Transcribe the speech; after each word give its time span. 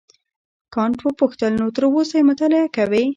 کانت 0.73 0.99
وپوښتل 1.01 1.51
نو 1.61 1.65
تر 1.75 1.83
اوسه 1.89 2.15
یې 2.19 2.27
مطالعه 2.29 2.67
کوې. 2.75 3.03